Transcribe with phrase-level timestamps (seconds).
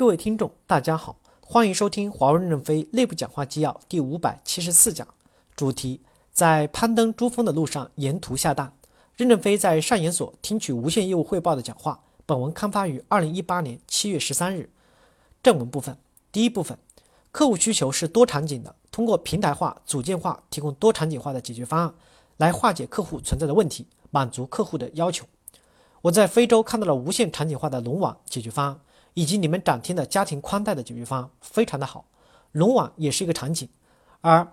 [0.00, 5.06] 各位听众，大家好，欢迎收听华为任正非内部讲话纪要第五百七十四讲，
[5.54, 6.00] 主题
[6.32, 8.72] 在攀登珠峰的路上沿途下蛋。
[9.14, 12.00] 任正非在上研所听取无线业务汇报的讲话。
[12.24, 14.70] 本文刊发于二零一八年七月十三日。
[15.42, 15.94] 正文部分，
[16.32, 16.78] 第一部分，
[17.30, 21.94] 客户需求是多场景的，通过平台化、组件化提供多场景化的解决方案，
[22.38, 25.26] 来化解客户存在的问题，满足客户的要求。
[26.00, 28.80] 我在非洲看到了无线场景化的龙网解决方案。
[29.14, 32.04] 以及你们展厅的家庭宽带的解决方案非常的好，
[32.52, 33.68] 龙网也是一个场景，
[34.20, 34.46] 而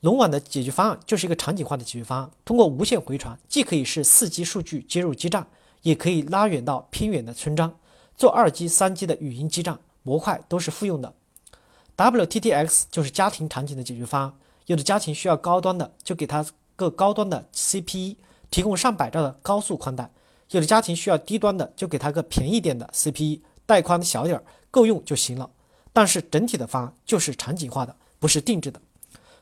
[0.00, 2.30] 龙网的解决方案就是一个场景化的解决方案。
[2.44, 5.46] 通过无线回传，既可以是四 G 数据接入基站，
[5.82, 7.74] 也可以拉远到偏远的村庄，
[8.16, 11.14] 做二 G、三 G 的语音基站模块都是复用的。
[11.96, 14.34] WTTX 就是家庭场景的解决方案，
[14.66, 16.44] 有的家庭需要高端的，就给他
[16.76, 18.16] 个高端的 CPE，
[18.50, 20.10] 提供上百兆的高速宽带；
[20.50, 23.40] 有的家庭需要低端的，就给他个便宜点的 CPE。
[23.66, 25.50] 带宽小点儿够用就行了，
[25.92, 28.80] 但是整体的方案就是场景化的，不是定制的。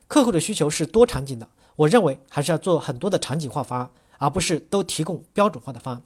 [0.09, 6.03] 客户的需求是多场景的，我认为还是要做很多的场景化方案，而不是都提供标准化的方案。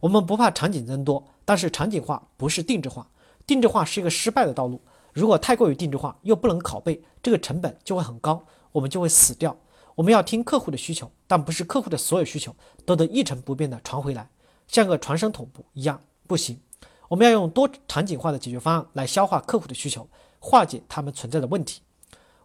[0.00, 3.08] 我们不怕场景增多，但是场景化不是定制化，
[3.46, 4.80] 定制化是一个失败的道路。
[5.12, 9.56] 如果太过于定制化又不能拷贝，这个成本就会很高，我们就会死掉。
[9.94, 14.28] 我们要听客户的需求，但不是客户的所有需求都得一成不变的传回来，
[14.68, 16.60] 像个传声筒一样不行。
[17.08, 20.08] 我们要用多场景化的解决方案来消化客户的需求，
[20.40, 21.80] 化解他们存在的问题。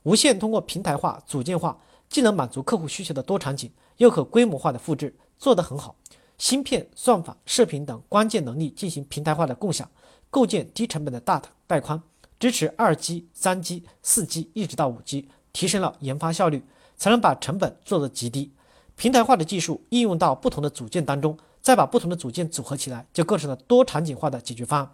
[0.03, 5.95] 无线通过平台化、组件化，既能满足客户需求的多场景，又可规模化的复制，做得很好。
[6.37, 9.89] 芯片、算法、射频等关键能力进行平台化的共享，
[10.29, 12.01] 构建低成本的大带宽，
[12.39, 16.63] 支持二 G、三 G、四 G 一直到五 G，提升了研发效率，
[16.95, 18.51] 才能把成本做得极低。
[18.95, 21.37] 平台化的技术应用到不同的组件当中。
[21.61, 24.91] 再把不同的组件组合起来，就构成了多场景化的解决方案。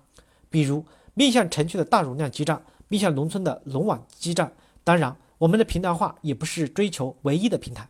[0.49, 4.53] 比如面向城区的大容量基站，面向农村的龙网基站。
[4.83, 7.89] 当然，我们的平台化也不是追求唯一的平台。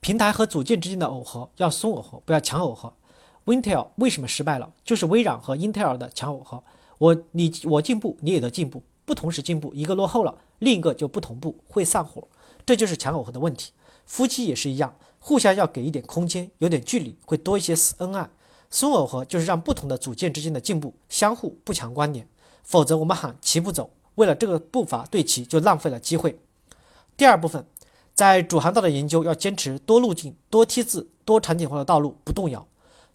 [0.00, 2.94] 平台和组件之间的耦合要松耦合，不要强耦合。
[3.46, 4.72] Intel 为什么失败了？
[4.84, 6.62] 就是微软和英特尔的强耦合。
[6.98, 12.28] 我你我进步，你也得进步，不同时进步，一个落后了，另一个就不同步，会散伙。
[12.64, 13.72] 这就是强耦合的问题。
[14.06, 14.94] 夫妻也是一样。
[15.20, 18.28] 互相要给一点空间，有点距离会多一些恩爱。
[18.70, 22.26] 松耦合就是让不同的组件之间的进步相互不强关联，
[22.62, 26.38] 否则我们喊齐步走，为了这个步伐对齐就浪费了机会。
[27.16, 27.66] 第二部分，
[28.14, 32.66] 在主航道的研究要坚持多路径、多梯次、多场景化的道路不动摇。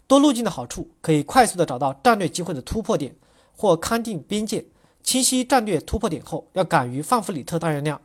[0.07, 3.15] 多路径的好处可以快速的找到战略机会的突破点
[3.55, 4.65] 或勘定边界，
[5.01, 7.99] 清晰战略突破点后要敢于放弗里特大容量，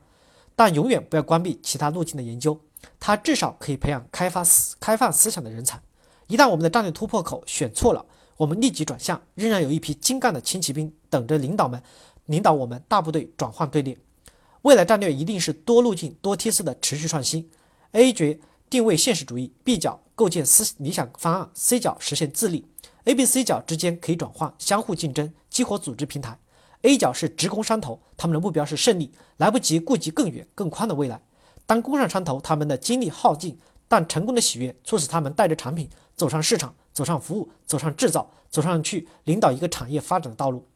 [0.57, 2.59] 但永远不要关闭其他路径的研究。
[2.99, 5.81] 它至少可以培养开发思开放思想的人才。
[6.27, 8.05] 一旦我们的战略突破口选错了，
[8.37, 11.83] 我们立即转向，仍然有一批精干的轻骑兵等着领导们
[12.27, 13.99] 领导我们大部队转换队列。
[14.63, 17.51] 未来战略一定是多路径、多梯次的持续创新。
[17.93, 18.39] A 角
[18.69, 22.67] 定位现实主义，B 角构建思理想方案，C 角实现自立。
[23.05, 26.39] A、B、C 角之间可以转换，相互竞争，激活组织平台。
[26.83, 31.21] A 角是直攻山头，他们的目标是胜利，来不及顾及更远更宽的未来。
[31.71, 40.67] 当攻上山头，他们的精力耗尽，但成功的喜悦促使他们带着产品走上市场，走上服务，走上制造，走上去领导一个产业发展的道路。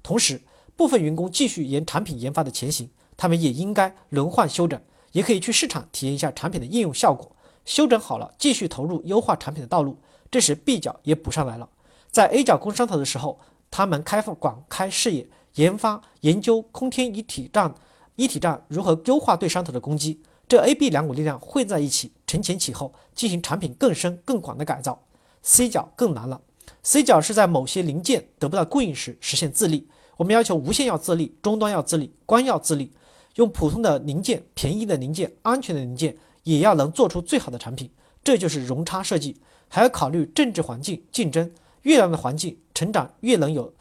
[0.00, 0.40] 同时，
[0.76, 7.34] 部分员工继续沿产品研发的前行，他们也应该轮换休整，也可以去市场体验一下产品的应用效果。
[7.64, 9.98] 休整好了，继续投入优化产品的道路。
[10.30, 11.68] 这时 B 角也补上来了，
[12.12, 13.40] 在 A 角攻山头的时候，
[13.72, 17.74] 他们开放广开视野，研发研究空天一体战，
[18.14, 20.22] 一体战如何优化对山头的攻击。
[20.54, 25.02] 这 A、B 两股力量汇在一起，承前启后，进行产品更深更广的改造。
[25.42, 26.40] C 角更难了
[26.84, 29.88] ，C 角是在某些零件得不到供应时实现自立。
[30.16, 32.92] 我们要求无线要自立，终端要自立，光要自立。
[33.34, 37.90] 用普通的零件、便宜的零件、安全的零件，也要能做出最好的产品。
[38.22, 41.50] 这就是容差设计，还要考虑政治环境、竞争。
[41.82, 43.74] 越难的环境，成长越能有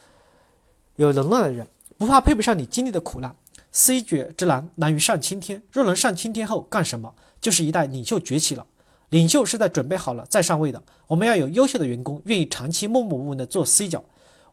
[0.95, 1.67] 有能耐的人，
[1.99, 3.35] 不怕配不上你经历的苦难。
[3.73, 5.61] C 角之难，难于上青天。
[5.71, 7.13] 若能上青天后干什么？
[7.41, 8.65] 就是一代领袖崛起了。
[9.09, 10.81] 领袖是在准备好了再上位的。
[11.07, 14.03] 我们要有优秀的员工，愿意长期默默无闻的做 C 角。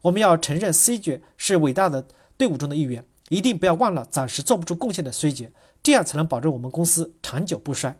[0.01, 2.03] 我们要承认 C 角是伟大的
[2.35, 5.45] 队伍中的一员，一定不要忘了暂时做不出贡献的 C 角，
[5.83, 7.95] 这样才能保证我们公司长久不衰。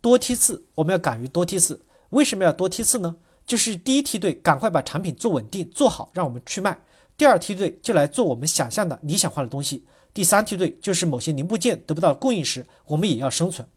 [0.00, 1.82] 多梯次，我们要敢于多梯次。
[2.10, 3.16] 为什么要多梯次呢？
[3.44, 6.72] 就是第一梯队赶快把产品做稳定、做好，让我们去卖；
[7.16, 9.84] 第二梯队就来做我们想象的理想化的东西。
[10.16, 13.68] 第三梯队就是某些零部件得不到供应时，我们也要生存。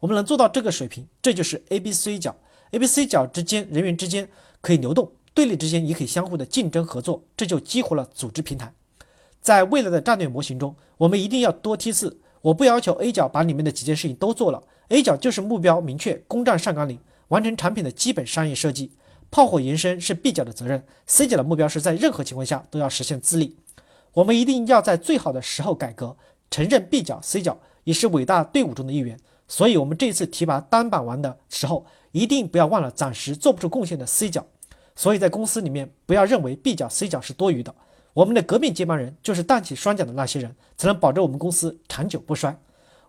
[0.00, 2.34] 我们能做到这个水平，这就是 A、B、C 角。
[2.70, 4.26] A、B、C 角之间人员之间
[4.62, 8.72] 可以流动，对立之间也可以相互的竞争合作，这就激活了组织平台。
[9.42, 12.18] 在未来的战略模型中，我们一定要多梯次。
[12.40, 16.98] 我不要求 A 角把里面的几件事情都做了，A 角就是目标明确，攻占上甘岭，
[17.28, 18.92] 完成产品的基本商业设计。
[19.30, 23.58] 炮火延伸是 B 角的责任，C 角的目标是在任何情况下都要实现自立。
[24.14, 26.16] 我们一定要在最好的时候改革，
[26.50, 29.18] 承认 B 角、C 角也是伟大队伍中的一员。
[29.48, 34.46] 所以，我们这次提拔单板王的时候，一定不要忘了暂时做不出贡献的 C 角。
[34.94, 37.74] 所以在公司里面，不要认为 B 角、C 角是多余的。
[38.12, 42.54] 我们的革命接班人就是担起双脚的那些人，才能保证我们公司长久不衰。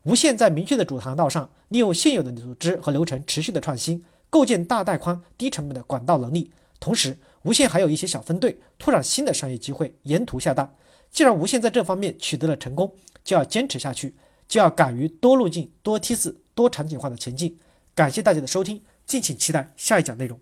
[0.03, 6.51] 无限在明确的主航道上，利用现有的组织和流程持续的创新，构建大带宽、低成本的管道能力。
[6.79, 10.73] 同时，无限还有一些小分队，拓展新的商业机会，沿途下蛋。
[11.13, 12.91] 既然无线在这方面取得了成功，
[13.23, 14.15] 就要坚持下去，
[14.47, 17.59] 就要敢于多路径、多梯次、多场景化的前进。
[17.93, 20.39] 感谢大家的收听，敬请期待下一讲内容。